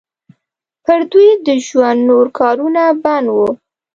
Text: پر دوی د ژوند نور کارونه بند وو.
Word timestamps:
پر 0.85 0.99
دوی 1.11 1.29
د 1.47 1.47
ژوند 1.67 1.99
نور 2.09 2.27
کارونه 2.39 2.83
بند 3.03 3.27
وو. 3.35 3.47